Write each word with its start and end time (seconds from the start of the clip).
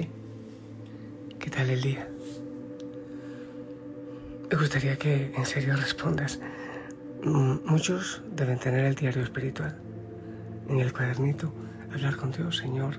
¿Qué 0.00 1.50
tal 1.50 1.68
el 1.68 1.82
día? 1.82 2.08
Me 4.50 4.56
gustaría 4.56 4.96
que 4.96 5.32
en 5.36 5.44
serio 5.44 5.76
respondas. 5.76 6.40
Muchos 7.22 8.22
deben 8.34 8.58
tener 8.58 8.86
el 8.86 8.94
diario 8.94 9.22
espiritual. 9.22 9.78
En 10.68 10.80
el 10.80 10.94
cuadernito, 10.94 11.52
hablar 11.92 12.16
con 12.16 12.32
Dios, 12.32 12.56
Señor. 12.56 12.96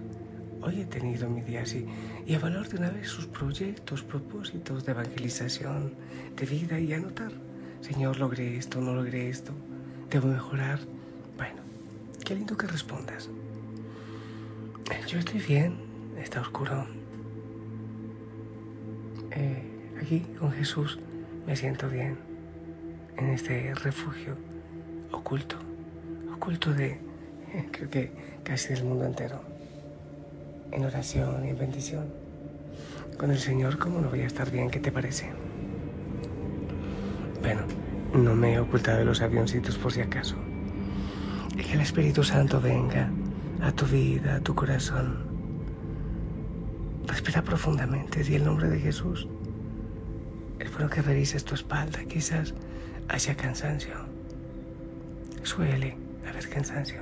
Hoy 0.61 0.81
he 0.81 0.85
tenido 0.85 1.27
mi 1.29 1.41
día 1.41 1.63
así. 1.63 1.87
Y 2.27 2.35
evaluar 2.35 2.69
de 2.69 2.77
una 2.77 2.91
vez 2.91 3.07
sus 3.07 3.25
proyectos, 3.25 4.03
propósitos 4.03 4.85
de 4.85 4.91
evangelización, 4.91 5.95
de 6.35 6.45
vida 6.45 6.79
y 6.79 6.93
anotar. 6.93 7.31
Señor, 7.81 8.19
logré 8.19 8.55
esto, 8.57 8.79
no 8.79 8.93
logré 8.93 9.29
esto. 9.29 9.51
Debo 10.11 10.27
mejorar. 10.27 10.79
Bueno, 11.37 11.61
qué 12.23 12.35
lindo 12.35 12.55
que 12.55 12.67
respondas. 12.67 13.29
Yo 15.07 15.17
estoy 15.17 15.39
bien, 15.39 15.92
está 16.21 16.41
oscuro. 16.41 16.85
Eh, 19.31 19.63
aquí 20.01 20.19
con 20.39 20.51
Jesús 20.51 20.99
me 21.47 21.55
siento 21.55 21.89
bien, 21.89 22.17
en 23.17 23.29
este 23.29 23.73
refugio 23.75 24.35
oculto, 25.11 25.55
oculto 26.33 26.73
de, 26.73 26.91
eh, 27.53 27.67
creo 27.71 27.89
que 27.89 28.11
casi 28.43 28.73
del 28.73 28.83
mundo 28.83 29.05
entero, 29.05 29.41
en 30.71 30.85
oración 30.85 31.45
y 31.45 31.49
en 31.49 31.57
bendición. 31.57 32.05
Con 33.17 33.31
el 33.31 33.39
Señor, 33.39 33.77
¿cómo 33.77 34.01
no 34.01 34.09
voy 34.09 34.21
a 34.21 34.27
estar 34.27 34.49
bien? 34.49 34.69
¿Qué 34.69 34.79
te 34.79 34.91
parece? 34.91 35.31
Bueno, 37.41 37.61
no 38.13 38.35
me 38.35 38.53
he 38.53 38.59
ocultado 38.59 38.99
de 38.99 39.05
los 39.05 39.21
avioncitos 39.21 39.77
por 39.77 39.91
si 39.91 40.01
acaso. 40.01 40.35
Y 41.55 41.61
que 41.61 41.73
el 41.73 41.81
Espíritu 41.81 42.23
Santo 42.23 42.59
venga 42.59 43.09
a 43.61 43.71
tu 43.71 43.85
vida, 43.85 44.35
a 44.35 44.39
tu 44.39 44.55
corazón. 44.55 45.32
Respira 47.07 47.41
profundamente, 47.43 48.23
di 48.23 48.35
el 48.35 48.45
nombre 48.45 48.69
de 48.69 48.79
Jesús. 48.79 49.27
Es 50.59 50.71
bueno 50.71 50.89
que 50.89 51.01
revises 51.01 51.43
tu 51.43 51.55
espalda, 51.55 52.03
quizás 52.05 52.53
haya 53.09 53.35
cansancio. 53.35 53.95
Suele 55.43 55.97
haber 56.27 56.47
cansancio. 56.49 57.01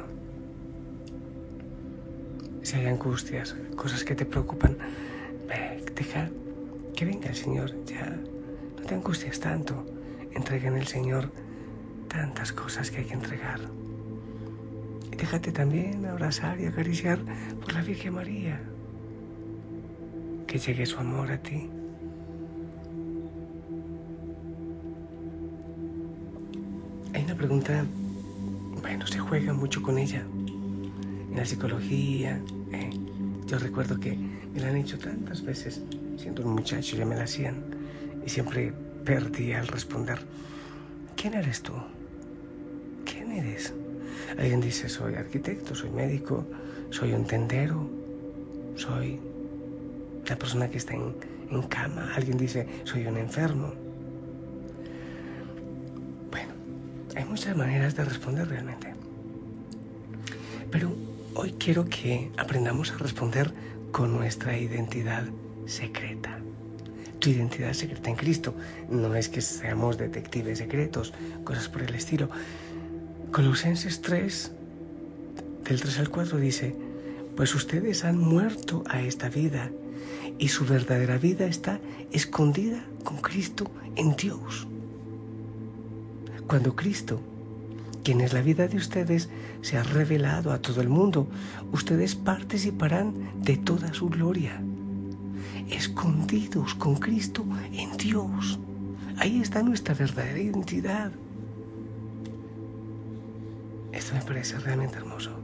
Si 2.64 2.76
hay 2.76 2.88
angustias, 2.88 3.56
cosas 3.76 4.04
que 4.04 4.16
te 4.16 4.26
preocupan, 4.26 4.78
deja 5.96 6.30
que 6.96 7.06
venga 7.06 7.30
el 7.30 7.36
Señor. 7.36 7.74
Ya 7.86 8.10
no 8.78 8.84
te 8.88 8.96
angusties 8.96 9.40
tanto. 9.40 9.86
Entrega 10.34 10.68
en 10.68 10.78
el 10.78 10.88
Señor 10.88 11.32
tantas 12.08 12.52
cosas 12.54 12.90
que 12.90 13.00
hay 13.00 13.06
que 13.06 13.14
entregar. 13.14 13.60
Y 15.12 15.16
déjate 15.16 15.52
también 15.52 16.06
abrazar 16.06 16.60
y 16.60 16.66
acariciar 16.66 17.20
por 17.60 17.74
la 17.74 17.82
Virgen 17.82 18.16
María. 18.16 18.62
Que 20.52 20.60
llegue 20.60 20.86
su 20.86 21.00
amor 21.00 21.32
a 21.32 21.38
ti. 21.38 21.70
Hay 27.14 27.24
una 27.24 27.36
pregunta, 27.36 27.86
bueno, 28.82 29.08
se 29.08 29.18
juega 29.20 29.54
mucho 29.54 29.82
con 29.82 29.98
ella. 29.98 30.26
En 31.30 31.38
la 31.38 31.46
psicología, 31.46 32.42
eh, 32.74 32.90
yo 33.48 33.60
recuerdo 33.60 33.98
que 33.98 34.18
me 34.54 34.60
la 34.60 34.68
han 34.68 34.76
hecho 34.76 35.00
tantas 35.00 35.42
veces, 35.42 35.84
siendo 36.18 36.44
un 36.44 36.56
muchacho 36.56 36.98
ya 36.98 37.06
me 37.06 37.16
la 37.16 37.24
hacían, 37.24 37.64
y 38.26 38.30
siempre 38.30 38.74
perdía 39.06 39.62
al 39.62 39.70
responder. 39.70 40.20
¿Quién 41.16 41.36
eres 41.36 41.62
tú? 41.62 41.72
¿Quién 43.06 43.32
eres? 43.32 43.74
Alguien 44.38 44.60
dice, 44.60 44.90
soy 44.90 45.16
arquitecto, 45.16 45.74
soy 45.76 45.92
médico, 45.92 46.46
soy 46.90 47.14
un 47.14 47.24
tendero, 47.24 47.90
soy 48.76 49.31
la 50.28 50.36
persona 50.38 50.70
que 50.70 50.78
está 50.78 50.94
en, 50.94 51.16
en 51.50 51.62
cama. 51.64 52.14
Alguien 52.16 52.38
dice, 52.38 52.68
soy 52.84 53.06
un 53.06 53.18
enfermo. 53.18 53.74
Bueno, 56.30 56.54
hay 57.16 57.26
muchas 57.26 57.56
maneras 57.56 57.96
de 57.96 58.06
responder 58.06 58.48
realmente. 58.48 58.94
Pero 60.72 60.94
hoy 61.36 61.54
quiero 61.60 61.86
que 61.86 62.32
aprendamos 62.38 62.92
a 62.92 62.98
responder 62.98 63.54
con 63.92 64.14
nuestra 64.14 64.58
identidad 64.58 65.26
secreta. 65.66 66.40
Tu 67.20 67.30
identidad 67.30 67.74
secreta 67.74 68.10
en 68.10 68.16
Cristo. 68.16 68.56
No 68.90 69.14
es 69.16 69.30
que 69.30 69.42
seamos 69.42 69.98
detectives 69.98 70.60
secretos, 70.60 71.14
cosas 71.44 71.68
por 71.70 71.84
el 71.84 71.94
estilo. 71.94 72.30
Colosenses 73.32 74.02
3, 74.02 74.52
del 75.66 75.82
3 75.82 76.00
al 76.00 76.10
4 76.10 76.38
dice, 76.38 76.76
pues 77.36 77.54
ustedes 77.56 78.04
han 78.04 78.18
muerto 78.18 78.84
a 78.90 79.02
esta 79.02 79.30
vida 79.30 79.72
y 80.38 80.48
su 80.48 80.66
verdadera 80.66 81.18
vida 81.18 81.46
está 81.46 81.80
escondida 82.12 82.84
con 83.04 83.18
Cristo 83.18 83.70
en 83.96 84.16
Dios. 84.16 84.68
Cuando 86.48 86.76
Cristo, 86.76 87.22
quien 88.04 88.22
es 88.22 88.34
la 88.34 88.42
vida 88.42 88.68
de 88.68 88.78
ustedes, 88.78 89.30
se 89.62 89.78
ha 89.78 89.84
revelado 89.84 90.52
a 90.52 90.60
todo 90.60 90.82
el 90.82 90.90
mundo, 90.90 91.28
ustedes 91.72 92.16
participarán 92.16 93.14
de 93.42 93.58
toda 93.58 93.94
su 93.94 94.10
gloria, 94.10 94.62
escondidos 95.70 96.76
con 96.76 96.96
Cristo 96.96 97.46
en 97.72 97.96
Dios. 97.98 98.60
Ahí 99.18 99.40
está 99.40 99.62
nuestra 99.62 99.94
verdadera 99.94 100.40
identidad. 100.40 101.12
Esto 103.92 104.16
me 104.16 104.22
parece 104.22 104.58
realmente 104.58 104.98
hermoso. 104.98 105.41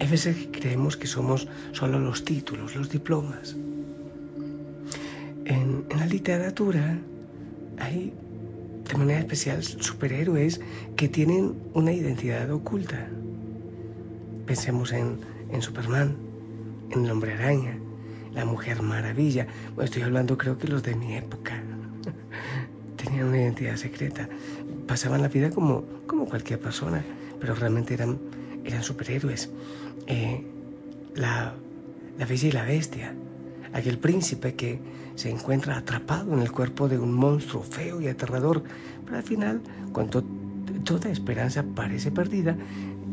Hay 0.00 0.06
veces 0.06 0.36
que 0.36 0.60
creemos 0.60 0.96
que 0.96 1.06
somos 1.06 1.48
solo 1.72 1.98
los 1.98 2.24
títulos, 2.24 2.76
los 2.76 2.88
diplomas. 2.88 3.56
En, 5.44 5.84
la 5.96 6.06
literatura 6.06 6.98
hay 7.78 8.12
de 8.88 8.96
manera 8.96 9.18
especial 9.18 9.62
superhéroes 9.62 10.60
que 10.96 11.08
tienen 11.08 11.54
una 11.74 11.92
identidad 11.92 12.50
oculta. 12.50 13.08
Pensemos 14.46 14.92
en, 14.92 15.18
Superman, 15.60 16.16
en 16.90 17.04
el 17.04 17.10
hombre 17.10 17.34
araña, 17.34 17.76
la 18.34 18.44
mujer 18.44 18.82
maravilla. 18.82 19.46
Estoy 19.82 20.02
hablando 20.02 20.38
creo 20.38 20.58
que 20.58 20.68
los 20.68 20.82
de 20.82 20.94
mi 20.94 21.16
época. 21.16 21.60
Tenían 22.96 23.28
una 23.28 23.38
identidad 23.38 23.76
secreta. 23.76 24.28
Pasaban 24.86 25.22
la 25.22 25.28
vida 25.28 25.50
como 25.50 25.84
cualquier 26.28 26.60
persona, 26.60 27.04
pero 27.40 27.54
realmente 27.54 27.94
eran, 27.94 28.18
eran 28.68 28.82
superhéroes. 28.82 29.50
Eh, 30.06 30.44
la, 31.14 31.54
la 32.18 32.26
Bella 32.26 32.48
y 32.48 32.52
la 32.52 32.64
Bestia, 32.64 33.14
aquel 33.72 33.98
príncipe 33.98 34.54
que 34.54 34.78
se 35.14 35.30
encuentra 35.30 35.76
atrapado 35.76 36.32
en 36.32 36.40
el 36.40 36.52
cuerpo 36.52 36.88
de 36.88 36.98
un 36.98 37.12
monstruo 37.12 37.62
feo 37.62 38.00
y 38.00 38.06
aterrador, 38.06 38.62
pero 39.04 39.16
al 39.16 39.22
final, 39.24 39.60
cuando 39.92 40.22
toda 40.84 41.10
esperanza 41.10 41.64
parece 41.74 42.10
perdida, 42.10 42.56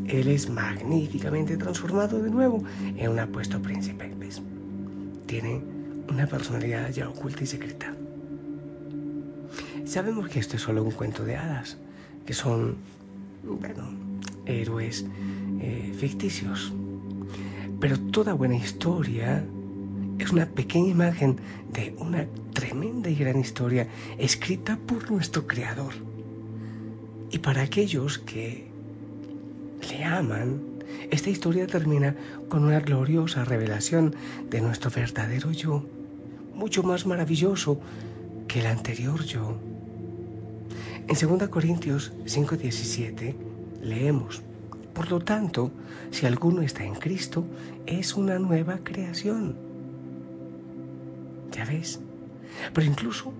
él 0.06 0.28
es 0.28 0.48
magníficamente 0.48 1.56
transformado 1.56 2.22
de 2.22 2.30
nuevo 2.30 2.62
en 2.96 3.10
un 3.10 3.18
apuesto 3.18 3.60
príncipe. 3.60 4.12
¿ves? 4.16 4.40
Tiene 5.26 5.60
una 6.08 6.26
personalidad 6.26 6.90
ya 6.90 7.08
oculta 7.08 7.42
y 7.42 7.46
secreta. 7.46 7.92
Sabemos 9.84 10.28
que 10.28 10.38
esto 10.38 10.56
es 10.56 10.62
solo 10.62 10.84
un 10.84 10.92
cuento 10.92 11.24
de 11.24 11.36
hadas, 11.36 11.76
que 12.24 12.34
son, 12.34 12.76
bueno, 13.42 13.88
héroes 14.46 15.04
eh, 15.60 15.92
ficticios. 15.96 16.72
Pero 17.80 17.98
toda 17.98 18.32
buena 18.32 18.56
historia 18.56 19.44
es 20.18 20.30
una 20.30 20.46
pequeña 20.46 20.88
imagen 20.88 21.36
de 21.72 21.94
una 21.98 22.26
tremenda 22.52 23.10
y 23.10 23.16
gran 23.16 23.38
historia 23.38 23.86
escrita 24.18 24.78
por 24.86 25.10
nuestro 25.10 25.46
Creador. 25.46 25.92
Y 27.30 27.38
para 27.38 27.62
aquellos 27.62 28.18
que 28.18 28.68
le 29.90 30.04
aman, 30.04 30.76
Esta 31.10 31.30
historia 31.30 31.66
termina 31.66 32.16
con 32.48 32.64
una 32.64 32.80
gloriosa 32.80 33.44
revelación 33.44 34.14
de 34.50 34.60
nuestro 34.60 34.90
verdadero 34.90 35.52
yo, 35.52 35.84
mucho 36.54 36.82
más 36.82 37.06
maravilloso 37.06 37.80
que 38.48 38.60
el 38.60 38.66
anterior 38.66 39.22
yo. 39.24 39.56
En 41.08 41.38
2 41.38 41.48
Corintios 41.48 42.12
5:17 42.24 43.34
leemos, 43.82 44.42
por 44.96 45.10
lo 45.10 45.20
tanto, 45.20 45.70
si 46.10 46.24
alguno 46.24 46.62
está 46.62 46.82
en 46.82 46.94
Cristo, 46.94 47.44
es 47.84 48.16
una 48.16 48.38
nueva 48.38 48.78
creación. 48.82 49.54
¿Ya 51.52 51.66
ves? 51.66 52.00
Pero 52.72 52.86
incluso 52.86 53.30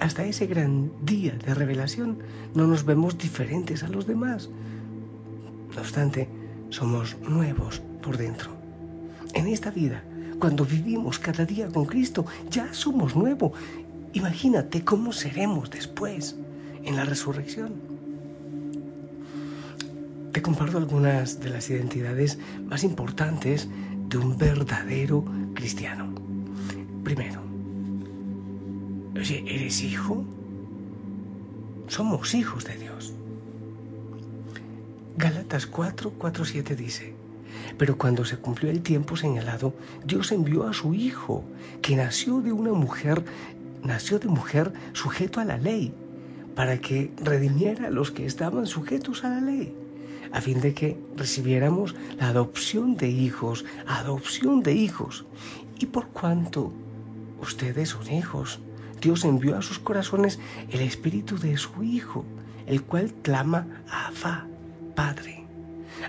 hasta 0.00 0.24
ese 0.24 0.46
gran 0.48 0.90
día 1.00 1.38
de 1.38 1.54
revelación 1.54 2.18
no 2.56 2.66
nos 2.66 2.84
vemos 2.84 3.16
diferentes 3.16 3.84
a 3.84 3.88
los 3.88 4.08
demás. 4.08 4.50
No 5.72 5.80
obstante, 5.80 6.28
somos 6.70 7.16
nuevos 7.20 7.80
por 8.02 8.16
dentro. 8.16 8.50
En 9.34 9.46
esta 9.46 9.70
vida, 9.70 10.02
cuando 10.40 10.64
vivimos 10.64 11.20
cada 11.20 11.44
día 11.44 11.68
con 11.68 11.84
Cristo, 11.84 12.26
ya 12.50 12.74
somos 12.74 13.14
nuevos. 13.14 13.52
Imagínate 14.14 14.82
cómo 14.82 15.12
seremos 15.12 15.70
después, 15.70 16.34
en 16.82 16.96
la 16.96 17.04
resurrección. 17.04 17.91
Te 20.32 20.40
comparto 20.40 20.78
algunas 20.78 21.40
de 21.40 21.50
las 21.50 21.68
identidades 21.68 22.38
más 22.64 22.84
importantes 22.84 23.68
de 24.08 24.16
un 24.16 24.38
verdadero 24.38 25.24
cristiano. 25.54 26.14
Primero, 27.04 27.42
oye, 29.14 29.44
¿eres 29.46 29.82
hijo? 29.82 30.24
Somos 31.86 32.34
hijos 32.34 32.64
de 32.64 32.76
Dios. 32.78 33.12
Gálatas 35.18 35.66
4, 35.66 36.14
4, 36.16 36.44
7 36.46 36.76
dice, 36.76 37.14
pero 37.76 37.98
cuando 37.98 38.24
se 38.24 38.38
cumplió 38.38 38.70
el 38.70 38.80
tiempo 38.80 39.16
señalado, 39.16 39.74
Dios 40.06 40.32
envió 40.32 40.66
a 40.66 40.72
su 40.72 40.94
Hijo, 40.94 41.44
que 41.82 41.96
nació 41.96 42.40
de 42.40 42.52
una 42.52 42.72
mujer, 42.72 43.22
nació 43.82 44.18
de 44.18 44.28
mujer 44.28 44.72
sujeto 44.94 45.40
a 45.40 45.44
la 45.44 45.58
ley, 45.58 45.92
para 46.54 46.78
que 46.78 47.12
redimiera 47.22 47.88
a 47.88 47.90
los 47.90 48.10
que 48.10 48.24
estaban 48.24 48.66
sujetos 48.66 49.24
a 49.24 49.28
la 49.30 49.40
ley, 49.40 49.74
a 50.30 50.40
fin 50.40 50.60
de 50.60 50.74
que 50.74 50.98
recibiéramos 51.16 51.94
la 52.18 52.28
adopción 52.28 52.96
de 52.96 53.08
hijos, 53.08 53.64
adopción 53.86 54.62
de 54.62 54.74
hijos. 54.74 55.24
Y 55.78 55.86
por 55.86 56.08
cuanto 56.08 56.72
ustedes 57.40 57.90
son 57.90 58.10
hijos, 58.12 58.60
Dios 59.00 59.24
envió 59.24 59.56
a 59.56 59.62
sus 59.62 59.80
corazones 59.80 60.38
el 60.70 60.80
espíritu 60.80 61.36
de 61.36 61.56
su 61.56 61.82
Hijo, 61.82 62.24
el 62.66 62.82
cual 62.82 63.12
clama 63.22 63.66
Abba, 63.90 64.46
Padre. 64.94 65.44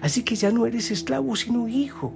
Así 0.02 0.24
que 0.24 0.36
ya 0.36 0.52
no 0.52 0.68
eres 0.68 0.92
esclavo, 0.92 1.36
sino 1.36 1.68
hijo. 1.68 2.14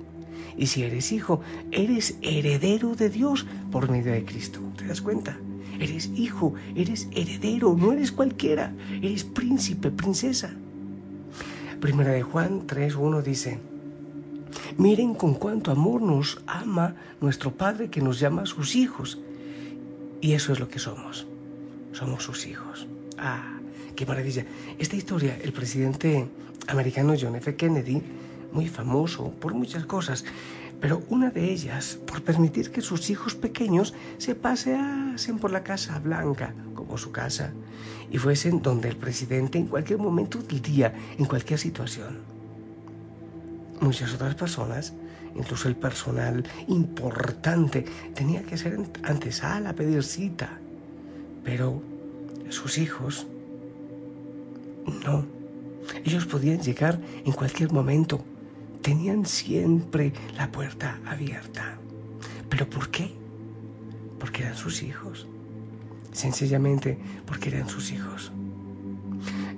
Y 0.56 0.68
si 0.68 0.84
eres 0.84 1.12
hijo, 1.12 1.42
eres 1.72 2.18
heredero 2.22 2.96
de 2.96 3.10
Dios 3.10 3.46
por 3.72 3.90
medio 3.90 4.12
de 4.12 4.24
Cristo. 4.24 4.60
¿Te 4.78 4.86
das 4.86 5.02
cuenta? 5.02 5.38
Eres 5.80 6.10
hijo, 6.16 6.54
eres 6.76 7.08
heredero, 7.12 7.76
no 7.78 7.92
eres 7.92 8.12
cualquiera, 8.12 8.74
eres 9.02 9.24
príncipe, 9.24 9.92
princesa. 9.92 10.54
Primera 11.80 12.12
de 12.12 12.24
Juan 12.24 12.66
3.1 12.66 13.22
dice, 13.22 13.60
miren 14.78 15.14
con 15.14 15.36
cuánto 15.36 15.72
amor 15.72 16.02
nos 16.02 16.42
ama 16.48 16.96
nuestro 17.22 17.52
Padre 17.52 17.90
que 17.90 18.02
nos 18.02 18.20
llama 18.20 18.46
sus 18.46 18.76
hijos. 18.76 19.20
Y 20.20 20.34
eso 20.34 20.54
es 20.54 20.60
lo 20.60 20.68
que 20.68 20.80
somos, 20.80 21.28
somos 21.92 22.24
sus 22.24 22.48
hijos. 22.48 22.88
Ah, 23.20 23.60
qué 23.96 24.06
maravilla. 24.06 24.46
Esta 24.80 24.96
historia, 24.96 25.38
el 25.42 25.54
presidente 25.54 26.28
americano 26.68 27.14
John 27.20 27.36
F. 27.36 27.56
Kennedy, 27.56 28.02
muy 28.52 28.68
famoso 28.68 29.32
por 29.40 29.54
muchas 29.54 29.86
cosas, 29.86 30.26
pero 30.80 31.02
una 31.10 31.32
de 31.32 31.52
ellas 31.52 31.98
por 32.06 32.22
permitir 32.22 32.72
que 32.72 32.82
sus 32.82 33.10
hijos 33.10 33.36
pequeños 33.36 33.94
se 34.18 34.36
paseasen 34.36 35.40
por 35.40 35.52
la 35.52 35.64
Casa 35.64 36.00
Blanca 36.00 36.54
como 36.76 36.98
su 36.98 37.12
casa 37.12 37.52
y 38.12 38.18
fuesen 38.18 38.62
donde 38.62 38.90
el 38.90 38.96
presidente 38.96 39.58
en 39.58 39.68
cualquier 39.68 40.00
momento 40.00 40.40
del 40.40 40.62
día, 40.62 40.94
en 41.18 41.26
cualquier 41.26 41.60
situación. 41.60 42.20
Muchas 43.82 44.14
otras 44.14 44.36
personas, 44.36 44.94
incluso 45.36 45.68
el 45.68 45.76
personal 45.76 46.44
importante, 46.68 47.86
tenía 48.14 48.44
que 48.44 48.56
hacer 48.56 48.80
antesala, 49.04 49.74
pedir 49.74 50.04
cita, 50.04 50.60
pero 51.44 51.82
sus 52.50 52.78
hijos 52.78 53.28
no. 55.06 55.26
Ellos 56.04 56.26
podían 56.26 56.60
llegar 56.60 57.00
en 57.26 57.32
cualquier 57.32 57.72
momento. 57.72 58.24
Tenían 58.82 59.26
siempre 59.26 60.14
la 60.38 60.52
puerta 60.52 61.00
abierta. 61.06 61.78
¿Pero 62.50 62.70
por 62.70 62.90
qué? 62.90 63.12
Porque 64.20 64.44
eran 64.44 64.56
sus 64.56 64.84
hijos. 64.84 65.28
Sencillamente 66.12 66.98
porque 67.26 67.50
eran 67.50 67.70
sus 67.70 67.92
hijos. 67.92 68.32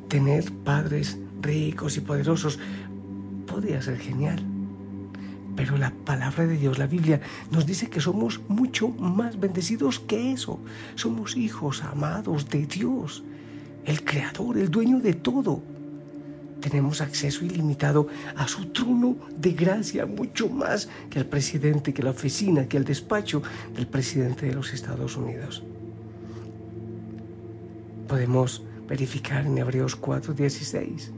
Tener 0.08 0.52
padres 0.52 1.18
ricos 1.42 1.98
y 1.98 2.02
poderosos 2.02 2.60
podría 3.46 3.82
ser 3.82 3.98
genial. 4.00 4.44
Pero 5.56 5.78
la 5.78 5.92
palabra 5.92 6.48
de 6.48 6.58
Dios, 6.58 6.78
la 6.78 6.88
Biblia, 6.88 7.22
nos 7.52 7.66
dice 7.66 7.90
que 7.90 8.00
somos 8.00 8.42
mucho 8.48 8.90
más 8.90 9.40
bendecidos 9.40 10.00
que 10.00 10.32
eso. 10.32 10.60
Somos 10.96 11.36
hijos 11.36 11.84
amados 11.84 12.50
de 12.50 12.66
Dios 12.66 13.24
el 13.86 14.04
creador, 14.04 14.58
el 14.58 14.70
dueño 14.70 15.00
de 15.00 15.14
todo. 15.14 15.64
Tenemos 16.62 17.02
acceso 17.02 17.46
ilimitado 17.46 18.08
a 18.36 18.48
su 18.48 18.66
trono 18.68 19.16
de 19.38 19.52
gracia, 19.52 20.06
mucho 20.06 20.50
más 20.50 20.90
que 21.10 21.20
el 21.20 21.26
presidente, 21.26 21.94
que 21.94 22.04
la 22.04 22.12
oficina, 22.12 22.68
que 22.68 22.78
el 22.78 22.84
despacho 22.84 23.42
del 23.76 23.88
presidente 23.88 24.46
de 24.46 24.54
los 24.54 24.74
Estados 24.74 25.16
Unidos. 25.16 25.64
Podemos 28.08 28.64
verificar 28.88 29.46
en 29.46 29.58
Hebreos 29.58 30.00
4:16. 30.00 31.12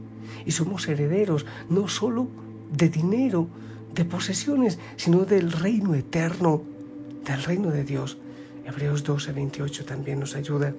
Y 0.46 0.52
somos 0.52 0.88
herederos 0.88 1.46
no 1.68 1.88
solo 1.88 2.28
de 2.70 2.88
dinero, 2.88 3.48
de 3.94 4.04
posesiones, 4.04 4.78
sino 4.96 5.24
del 5.24 5.52
reino 5.52 5.94
eterno, 5.94 6.62
del 7.24 7.42
reino 7.42 7.70
de 7.70 7.84
Dios. 7.84 8.18
Hebreos 8.64 9.04
12:28 9.04 9.84
también 9.84 10.20
nos 10.20 10.36
ayuda. 10.36 10.74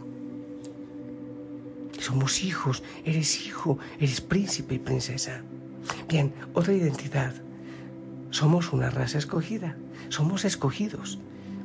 Somos 2.04 2.44
hijos, 2.44 2.84
eres 3.06 3.48
hijo, 3.48 3.80
eres 3.98 4.20
príncipe 4.20 4.76
y 4.76 4.80
princesa. 4.80 5.42
Bien, 6.10 6.34
otra 6.54 6.74
identidad. 6.74 7.34
Somos 8.30 8.74
una 8.74 8.90
raza 8.90 9.18
escogida, 9.20 9.78
somos 10.10 10.44
escogidos. 10.44 11.20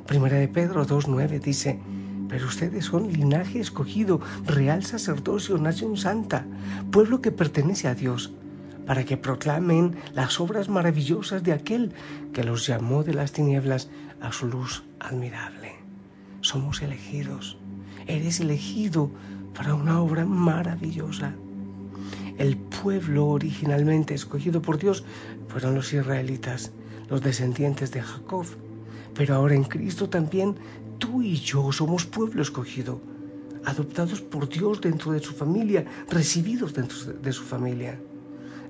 Primera 0.07 0.37
de 0.37 0.47
Pedro 0.47 0.87
2.9 0.87 1.41
dice, 1.41 1.81
pero 2.29 2.47
ustedes 2.47 2.85
son 2.85 3.11
linaje 3.11 3.59
escogido, 3.59 4.21
real 4.45 4.85
sacerdocio, 4.85 5.57
nación 5.57 5.97
santa, 5.97 6.45
pueblo 6.89 7.21
que 7.21 7.33
pertenece 7.33 7.89
a 7.89 7.95
Dios, 7.95 8.31
para 8.85 9.03
que 9.03 9.17
proclamen 9.17 9.97
las 10.13 10.39
obras 10.39 10.69
maravillosas 10.69 11.43
de 11.43 11.51
aquel 11.51 11.91
que 12.31 12.45
los 12.45 12.65
llamó 12.65 13.03
de 13.03 13.13
las 13.13 13.33
tinieblas 13.33 13.89
a 14.21 14.31
su 14.31 14.47
luz 14.47 14.85
admirable. 15.01 15.73
Somos 16.39 16.81
elegidos, 16.81 17.57
eres 18.07 18.39
elegido 18.39 19.11
para 19.59 19.75
una 19.75 20.01
obra 20.01 20.23
maravillosa. 20.23 21.33
El 22.37 22.55
pueblo 22.55 23.27
originalmente 23.27 24.13
escogido 24.13 24.61
por 24.61 24.77
Dios 24.77 25.03
fueron 25.49 25.75
los 25.75 25.91
israelitas, 25.91 26.71
los 27.09 27.21
descendientes 27.21 27.91
de 27.91 28.01
Jacob. 28.01 28.45
Pero 29.13 29.35
ahora 29.35 29.55
en 29.55 29.65
Cristo 29.65 30.07
también 30.07 30.55
tú 30.97 31.21
y 31.21 31.35
yo 31.35 31.73
somos 31.73 32.05
pueblo 32.05 32.41
escogido, 32.41 33.01
adoptados 33.65 34.21
por 34.21 34.47
Dios 34.47 34.79
dentro 34.79 35.11
de 35.11 35.19
su 35.19 35.33
familia, 35.33 35.83
recibidos 36.09 36.73
dentro 36.73 36.97
de 37.21 37.33
su 37.33 37.43
familia. 37.43 37.99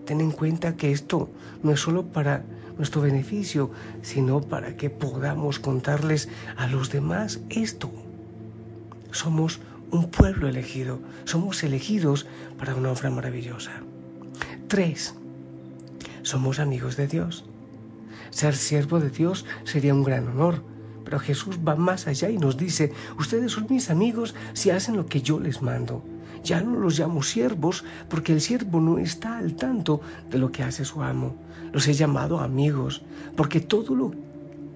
Ten 0.07 0.21
en 0.21 0.31
cuenta 0.31 0.75
que 0.75 0.91
esto 0.91 1.29
no 1.61 1.71
es 1.71 1.79
solo 1.81 2.07
para 2.07 2.43
nuestro 2.79 3.01
beneficio, 3.01 3.69
sino 4.01 4.41
para 4.41 4.75
que 4.75 4.89
podamos 4.89 5.59
contarles 5.59 6.29
a 6.57 6.65
los 6.65 6.89
demás 6.89 7.41
esto. 7.51 7.91
Somos 9.11 9.59
un 9.91 10.09
pueblo 10.09 10.47
elegido. 10.47 10.99
Somos 11.25 11.63
elegidos 11.63 12.27
para 12.57 12.75
una 12.75 12.91
obra 12.91 13.09
maravillosa. 13.09 13.71
Tres, 14.67 15.15
somos 16.21 16.59
amigos 16.59 16.95
de 16.95 17.07
Dios. 17.07 17.45
Ser 18.29 18.55
siervo 18.55 18.99
de 18.99 19.09
Dios 19.09 19.45
sería 19.63 19.93
un 19.93 20.03
gran 20.03 20.27
honor, 20.27 20.63
pero 21.03 21.19
Jesús 21.19 21.59
va 21.67 21.75
más 21.75 22.07
allá 22.07 22.29
y 22.29 22.37
nos 22.37 22.57
dice, 22.57 22.93
ustedes 23.17 23.53
son 23.53 23.65
mis 23.69 23.89
amigos 23.89 24.35
si 24.53 24.69
hacen 24.69 24.95
lo 24.95 25.07
que 25.07 25.21
yo 25.21 25.39
les 25.39 25.61
mando. 25.61 26.03
Ya 26.43 26.61
no 26.61 26.79
los 26.79 26.99
llamo 26.99 27.23
siervos 27.23 27.83
porque 28.07 28.33
el 28.33 28.41
siervo 28.41 28.79
no 28.79 28.99
está 28.99 29.37
al 29.37 29.55
tanto 29.55 30.01
de 30.29 30.37
lo 30.37 30.51
que 30.51 30.63
hace 30.63 30.85
su 30.85 31.01
amo. 31.01 31.35
Los 31.73 31.87
he 31.87 31.93
llamado 31.93 32.39
amigos 32.39 33.01
porque 33.35 33.59
todo 33.59 33.95
lo, 33.95 34.11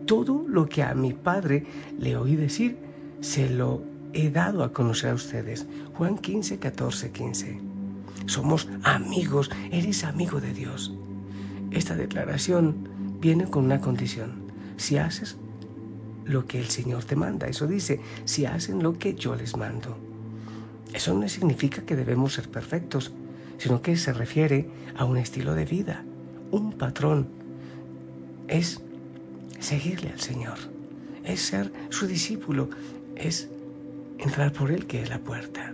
todo 0.05 0.43
lo 0.47 0.67
que 0.67 0.83
a 0.83 0.93
mi 0.93 1.13
Padre 1.13 1.65
le 1.99 2.17
oí 2.17 2.35
decir, 2.35 2.77
se 3.21 3.49
lo 3.49 3.92
he 4.13 4.29
dado 4.29 4.63
a 4.63 4.71
conocer 4.71 5.11
a 5.11 5.15
ustedes. 5.15 5.65
Juan 5.95 6.17
15, 6.17 6.59
14, 6.59 7.11
15. 7.11 7.59
Somos 8.25 8.69
amigos, 8.83 9.49
eres 9.71 10.03
amigo 10.03 10.39
de 10.39 10.53
Dios. 10.53 10.93
esta 11.71 11.95
declaración 11.95 12.87
viene 13.19 13.49
con 13.49 13.65
una 13.65 13.81
condición. 13.81 14.43
Si 14.77 14.97
haces 14.97 15.37
lo 16.25 16.45
que 16.45 16.59
el 16.59 16.67
Señor 16.67 17.03
te 17.03 17.15
manda, 17.15 17.47
eso 17.47 17.67
dice, 17.67 17.99
si 18.25 18.45
hacen 18.45 18.83
lo 18.83 18.97
que 18.97 19.15
yo 19.15 19.35
les 19.35 19.57
mando. 19.57 19.97
Eso 20.93 21.13
no 21.15 21.27
significa 21.27 21.81
que 21.81 21.95
debemos 21.95 22.33
ser 22.33 22.49
perfectos, 22.49 23.11
sino 23.57 23.81
que 23.81 23.97
se 23.97 24.13
refiere 24.13 24.69
a 24.95 25.05
un 25.05 25.17
estilo 25.17 25.55
de 25.55 25.65
vida, 25.65 26.03
un 26.51 26.73
patrón. 26.73 27.27
Es 28.47 28.81
seguirle 29.59 30.11
al 30.11 30.19
Señor, 30.19 30.57
es 31.23 31.41
ser 31.41 31.71
su 31.89 32.05
discípulo, 32.05 32.69
es 33.15 33.49
entrar 34.19 34.51
por 34.51 34.71
Él 34.71 34.85
que 34.85 35.01
es 35.01 35.09
la 35.09 35.19
puerta. 35.19 35.73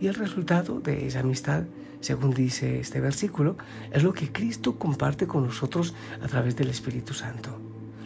Y 0.00 0.06
el 0.06 0.14
resultado 0.14 0.80
de 0.80 1.06
esa 1.06 1.20
amistad, 1.20 1.64
según 2.00 2.34
dice 2.34 2.80
este 2.80 3.00
versículo, 3.00 3.56
es 3.92 4.02
lo 4.02 4.12
que 4.12 4.32
Cristo 4.32 4.78
comparte 4.78 5.26
con 5.26 5.46
nosotros 5.46 5.94
a 6.22 6.28
través 6.28 6.56
del 6.56 6.68
Espíritu 6.68 7.14
Santo, 7.14 7.58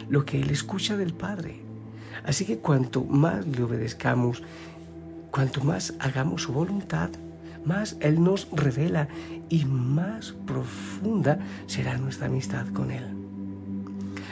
lo 0.09 0.25
que 0.25 0.39
Él 0.39 0.49
escucha 0.49 0.95
del 0.95 1.13
Padre. 1.13 1.61
Así 2.23 2.45
que 2.45 2.57
cuanto 2.57 3.03
más 3.03 3.45
le 3.47 3.63
obedezcamos, 3.63 4.43
cuanto 5.31 5.63
más 5.63 5.93
hagamos 5.99 6.43
su 6.43 6.53
voluntad, 6.53 7.09
más 7.65 7.97
Él 7.99 8.23
nos 8.23 8.47
revela 8.51 9.07
y 9.49 9.65
más 9.65 10.33
profunda 10.45 11.39
será 11.67 11.97
nuestra 11.97 12.27
amistad 12.27 12.67
con 12.67 12.91
Él. 12.91 13.05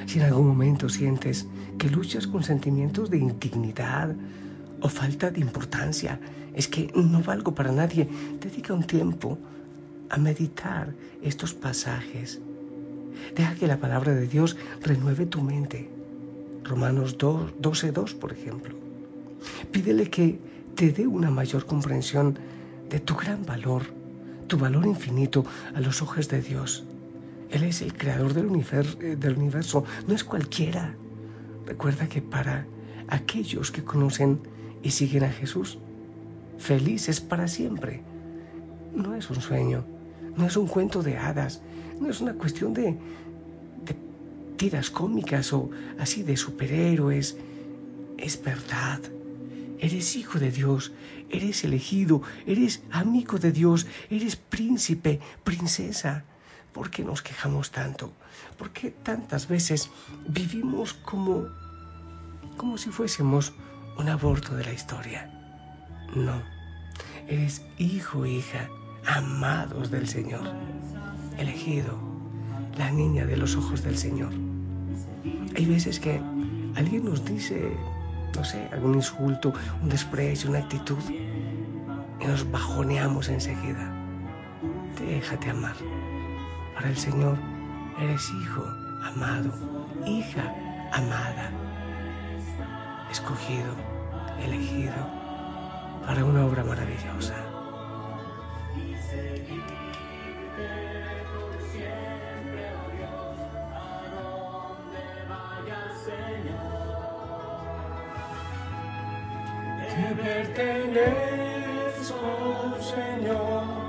Si 0.05 0.19
en 0.19 0.25
algún 0.25 0.47
momento 0.47 0.87
sientes 0.87 1.47
que 1.77 1.89
luchas 1.89 2.27
con 2.27 2.43
sentimientos 2.43 3.09
de 3.09 3.17
indignidad 3.17 4.15
o 4.85 4.87
falta 4.87 5.31
de 5.31 5.41
importancia, 5.41 6.19
es 6.53 6.67
que 6.67 6.91
no 6.93 7.23
valgo 7.23 7.55
para 7.55 7.71
nadie, 7.71 8.07
dedica 8.39 8.71
un 8.71 8.85
tiempo 8.85 9.39
a 10.11 10.17
meditar 10.17 10.93
estos 11.23 11.55
pasajes. 11.55 12.39
Deja 13.35 13.55
que 13.55 13.65
la 13.65 13.79
palabra 13.79 14.13
de 14.13 14.27
Dios 14.27 14.55
renueve 14.83 15.25
tu 15.25 15.41
mente. 15.41 15.89
Romanos 16.63 17.17
12.2, 17.17 18.13
por 18.13 18.31
ejemplo. 18.31 18.75
Pídele 19.71 20.11
que 20.11 20.39
te 20.75 20.91
dé 20.91 21.07
una 21.07 21.31
mayor 21.31 21.65
comprensión 21.65 22.37
de 22.87 22.99
tu 22.99 23.15
gran 23.15 23.43
valor, 23.43 23.81
tu 24.45 24.59
valor 24.59 24.85
infinito 24.85 25.43
a 25.73 25.79
los 25.79 26.03
ojos 26.03 26.29
de 26.29 26.43
Dios. 26.43 26.85
Él 27.49 27.63
es 27.63 27.81
el 27.81 27.97
creador 27.97 28.35
del 28.35 28.45
universo, 28.45 29.01
eh, 29.01 29.15
del 29.15 29.35
universo, 29.35 29.83
no 30.07 30.13
es 30.13 30.23
cualquiera. 30.23 30.95
Recuerda 31.65 32.07
que 32.07 32.21
para 32.21 32.67
aquellos 33.07 33.71
que 33.71 33.83
conocen 33.83 34.53
y 34.85 34.91
siguen 34.91 35.25
a 35.25 35.31
Jesús, 35.31 35.79
felices 36.57 37.19
para 37.19 37.49
siempre, 37.49 38.03
no 38.95 39.15
es 39.15 39.29
un 39.29 39.41
sueño, 39.41 39.83
no 40.37 40.45
es 40.45 40.55
un 40.55 40.67
cuento 40.67 41.03
de 41.03 41.17
hadas, 41.17 41.61
no 41.99 42.09
es 42.09 42.21
una 42.21 42.35
cuestión 42.35 42.73
de, 42.73 42.95
de 43.83 43.95
tiras 44.55 44.89
cómicas 44.89 45.51
o 45.51 45.69
así 45.99 46.23
de 46.23 46.37
superhéroes, 46.37 47.35
es 48.17 48.41
verdad 48.41 49.01
Eres 49.79 50.15
hijo 50.15 50.39
de 50.39 50.51
Dios, 50.51 50.93
eres 51.29 51.63
elegido, 51.63 52.21
eres 52.45 52.81
amigo 52.91 53.37
de 53.37 53.51
Dios, 53.51 53.87
eres 54.09 54.35
príncipe, 54.35 55.19
princesa. 55.43 56.23
¿Por 56.71 56.89
qué 56.89 57.03
nos 57.03 57.21
quejamos 57.21 57.71
tanto? 57.71 58.13
¿Por 58.57 58.71
qué 58.71 58.91
tantas 58.91 59.47
veces 59.47 59.89
vivimos 60.27 60.93
como 60.93 61.47
como 62.57 62.77
si 62.77 62.89
fuésemos 62.89 63.53
un 63.97 64.09
aborto 64.09 64.55
de 64.55 64.65
la 64.65 64.73
historia? 64.73 65.29
No. 66.15 66.41
Eres 67.27 67.65
hijo, 67.77 68.25
hija, 68.25 68.69
amados 69.05 69.91
del 69.91 70.07
Señor, 70.07 70.43
elegido, 71.37 71.97
la 72.77 72.91
niña 72.91 73.25
de 73.25 73.37
los 73.37 73.55
ojos 73.55 73.83
del 73.83 73.97
Señor. 73.97 74.31
Hay 75.55 75.65
veces 75.65 75.99
que 75.99 76.21
alguien 76.75 77.05
nos 77.05 77.23
dice 77.25 77.71
no 78.35 78.43
sé, 78.43 78.67
algún 78.71 78.95
insulto, 78.95 79.53
un 79.81 79.89
desprecio, 79.89 80.49
una 80.49 80.59
actitud, 80.59 80.97
y 81.09 82.25
nos 82.25 82.49
bajoneamos 82.51 83.29
enseguida. 83.29 83.91
Déjate 84.99 85.49
amar. 85.49 85.75
Para 86.73 86.89
el 86.89 86.97
Señor 86.97 87.37
eres 87.99 88.29
hijo 88.29 88.63
amado, 89.03 89.51
hija 90.05 90.53
amada, 90.91 91.51
escogido, 93.15 93.73
elegido 94.43 94.93
para 96.05 96.25
una 96.25 96.45
obra 96.45 96.65
maravillosa. 96.65 97.33
Te 109.79 110.07
pertenezco, 110.21 111.39
Señor, 112.81 113.84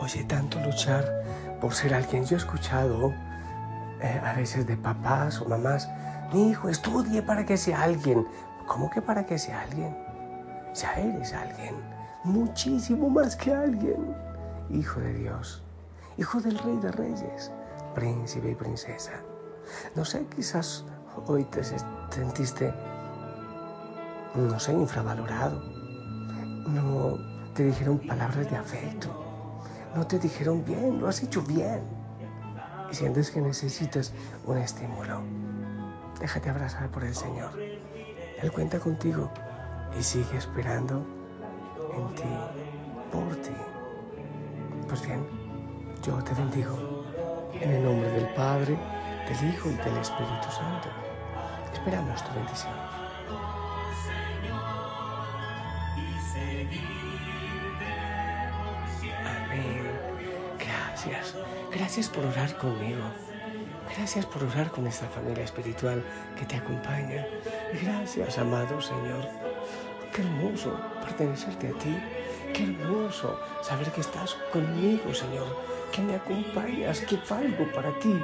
Oye, 0.00 0.22
tanto 0.24 0.60
luchar 0.60 1.04
por 1.60 1.74
ser 1.74 1.92
alguien. 1.92 2.24
Yo 2.24 2.36
he 2.36 2.38
escuchado 2.38 3.12
eh, 4.00 4.20
a 4.24 4.32
veces 4.34 4.64
de 4.64 4.76
papás 4.76 5.40
o 5.40 5.44
mamás, 5.44 5.88
mi 6.32 6.50
hijo, 6.50 6.68
estudie 6.68 7.20
para 7.20 7.44
que 7.44 7.56
sea 7.56 7.82
alguien. 7.82 8.26
¿Cómo 8.66 8.90
que 8.90 9.02
para 9.02 9.26
que 9.26 9.38
sea 9.38 9.62
alguien? 9.62 9.96
Ya 10.72 10.94
eres 10.94 11.32
alguien, 11.32 11.74
muchísimo 12.22 13.10
más 13.10 13.34
que 13.34 13.52
alguien. 13.52 14.14
Hijo 14.70 15.00
de 15.00 15.14
Dios, 15.14 15.64
hijo 16.16 16.40
del 16.40 16.58
Rey 16.58 16.76
de 16.76 16.92
Reyes, 16.92 17.50
príncipe 17.94 18.50
y 18.50 18.54
princesa. 18.54 19.14
No 19.96 20.04
sé, 20.04 20.26
quizás 20.26 20.84
hoy 21.26 21.42
te 21.44 21.64
sentiste, 21.64 22.72
no 24.36 24.60
sé, 24.60 24.74
infravalorado. 24.74 25.60
No 26.68 27.18
te 27.54 27.64
dijeron 27.64 27.98
palabras 27.98 28.48
de 28.48 28.56
afecto 28.56 29.27
no 29.94 30.06
te 30.06 30.18
dijeron 30.18 30.64
bien, 30.64 31.00
lo 31.00 31.08
has 31.08 31.22
hecho 31.22 31.42
bien. 31.42 31.80
Y 32.90 32.94
sientes 32.94 33.30
que 33.30 33.40
necesitas 33.40 34.12
un 34.46 34.58
estímulo. 34.58 35.22
Déjate 36.20 36.50
abrazar 36.50 36.90
por 36.90 37.04
el 37.04 37.14
Señor. 37.14 37.50
Él 38.40 38.52
cuenta 38.52 38.78
contigo 38.78 39.30
y 39.98 40.02
sigue 40.02 40.36
esperando 40.36 41.04
en 41.96 42.14
ti, 42.14 42.22
por 43.12 43.36
ti. 43.36 43.52
Pues 44.88 45.04
bien, 45.06 45.26
yo 46.02 46.22
te 46.24 46.34
bendigo 46.34 47.04
en 47.52 47.70
el 47.70 47.84
nombre 47.84 48.10
del 48.10 48.28
Padre, 48.34 48.78
del 49.28 49.50
Hijo 49.50 49.68
y 49.68 49.74
del 49.74 49.96
Espíritu 49.98 50.50
Santo. 50.50 50.88
Esperamos 51.72 52.24
tu 52.24 52.34
bendición. 52.34 52.87
Gracias. 60.98 61.36
Gracias 61.70 62.08
por 62.08 62.26
orar 62.26 62.56
conmigo. 62.56 63.04
Gracias 63.96 64.26
por 64.26 64.42
orar 64.42 64.68
con 64.72 64.84
esta 64.84 65.06
familia 65.06 65.44
espiritual 65.44 66.02
que 66.36 66.44
te 66.44 66.56
acompaña. 66.56 67.24
Gracias, 67.80 68.36
amado 68.36 68.80
Señor. 68.80 69.28
Qué 70.12 70.22
hermoso 70.22 70.76
pertenecerte 71.04 71.68
a 71.68 71.78
ti. 71.78 71.96
Qué 72.52 72.64
hermoso 72.64 73.38
saber 73.62 73.92
que 73.92 74.00
estás 74.00 74.34
conmigo, 74.52 75.14
Señor. 75.14 75.46
Que 75.92 76.02
me 76.02 76.16
acompañas, 76.16 77.00
que 77.02 77.16
valgo 77.30 77.70
para 77.72 77.96
ti. 78.00 78.20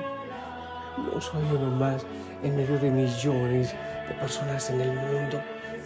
No 0.98 1.20
soy 1.20 1.44
uno 1.52 1.70
más 1.70 2.04
en 2.42 2.56
medio 2.56 2.76
de 2.80 2.90
millones 2.90 3.72
de 4.08 4.14
personas 4.14 4.68
en 4.70 4.80
el 4.80 4.92
mundo. 4.92 5.40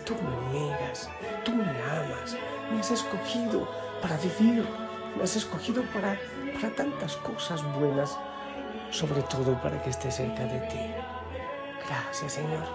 Tú 0.06 0.14
me 0.14 0.58
miras, 0.58 1.10
tú 1.44 1.52
me 1.54 1.64
amas, 1.64 2.34
me 2.72 2.80
has 2.80 2.90
escogido 2.90 3.68
para 4.00 4.16
vivir 4.16 4.64
me 5.16 5.24
has 5.24 5.36
escogido 5.36 5.82
para, 5.92 6.16
para 6.60 6.74
tantas 6.74 7.16
cosas 7.16 7.62
buenas, 7.78 8.18
sobre 8.90 9.22
todo 9.22 9.54
para 9.60 9.80
que 9.80 9.90
esté 9.90 10.10
cerca 10.10 10.44
de 10.44 10.60
ti. 10.60 10.78
Gracias, 11.86 12.32
Señor. 12.32 12.66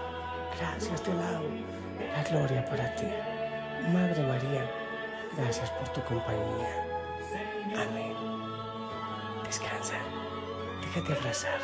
Gracias, 0.58 1.02
te 1.02 1.14
lavo. 1.14 1.46
La 2.16 2.24
gloria 2.24 2.66
para 2.66 2.96
ti. 2.96 3.08
Madre 3.92 4.24
María, 4.24 4.66
gracias 5.38 5.70
por 5.72 5.90
tu 5.90 6.02
compañía. 6.06 6.86
Amén. 7.76 8.16
Descansa. 9.46 9.96
Déjate 10.82 11.14
abrazar. 11.14 11.60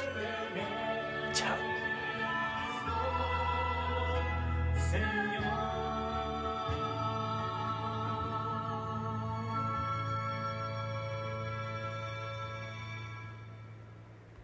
Chao. 1.33 1.78